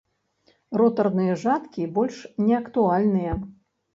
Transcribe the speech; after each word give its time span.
Ротарныя 0.81 1.35
жаткі 1.43 1.85
больш 1.99 2.17
не 2.45 2.57
актуальныя. 2.61 3.37